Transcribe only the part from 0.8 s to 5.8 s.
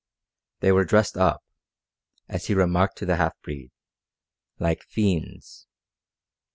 dressed up, as he remarked to the half breed, "like fiends."